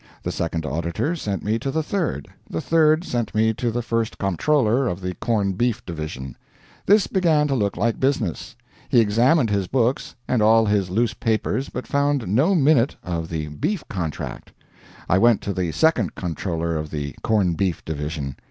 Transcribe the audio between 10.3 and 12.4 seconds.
all his loose papers, but found